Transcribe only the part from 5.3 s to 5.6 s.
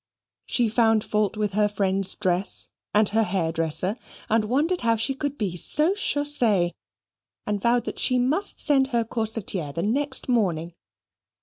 be